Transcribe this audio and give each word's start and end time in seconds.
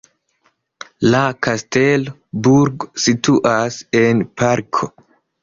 La 1.15 1.19
kastelo-burgo 1.47 2.89
situas 3.05 3.79
en 4.03 4.27
parko. 4.43 4.93